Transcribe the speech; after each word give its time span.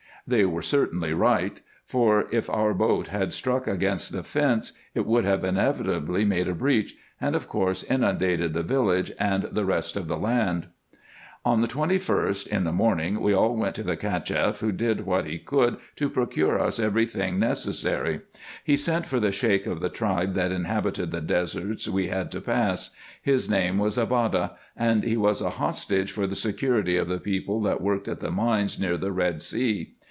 They 0.27 0.45
were 0.45 0.61
certainly 0.61 1.13
right; 1.15 1.59
for 1.83 2.27
if 2.31 2.47
our 2.49 2.73
boat 2.75 3.07
had 3.07 3.33
struck 3.33 3.65
against 3.67 4.13
the 4.13 4.21
fence, 4.21 4.71
it 4.93 5.07
would 5.07 5.25
have 5.25 5.43
inevitably 5.43 6.25
made 6.25 6.47
a 6.47 6.53
breach, 6.53 6.95
and, 7.19 7.35
of 7.35 7.47
course, 7.49 7.83
inundated 7.83 8.53
the 8.53 8.61
village 8.61 9.11
and 9.19 9.47
the 9.51 9.65
rest 9.65 9.97
of 9.97 10.07
the 10.07 10.15
land. 10.15 10.67
On 11.43 11.59
the 11.61 11.67
21st, 11.67 12.47
in 12.47 12.65
the 12.65 12.71
morning, 12.71 13.19
we 13.19 13.33
all 13.33 13.55
went 13.57 13.73
to 13.75 13.83
the 13.83 13.97
Cacheff, 13.97 14.59
who 14.59 14.71
did 14.71 15.07
what 15.07 15.25
he 15.25 15.37
coidd 15.39 15.79
to 15.97 16.07
procure 16.09 16.61
us 16.61 16.79
every 16.79 17.07
thing 17.07 17.39
necessary. 17.39 18.21
He 18.63 18.77
sent 18.77 19.07
for 19.07 19.19
the 19.19 19.31
Sheik 19.33 19.65
of 19.65 19.81
the 19.81 19.89
tribe 19.89 20.35
that 20.35 20.51
inhabited 20.51 21.09
the 21.11 21.19
deserts 21.21 21.89
we 21.89 22.07
had 22.09 22.31
to 22.33 22.41
pass. 22.41 22.91
His 23.21 23.49
name 23.49 23.79
was 23.79 23.97
Abada; 23.97 24.51
and 24.77 25.03
he 25.03 25.17
was 25.17 25.41
a 25.41 25.49
hostage 25.49 26.11
for 26.11 26.27
the 26.27 26.35
security 26.35 26.95
of 26.95 27.07
the 27.09 27.19
people 27.19 27.59
that 27.63 27.81
worked 27.81 28.07
at 28.07 28.19
the 28.19 28.31
mines 28.31 28.79
near 28.79 28.97
the 28.97 29.11
Red 29.11 29.41
Sea. 29.41 29.95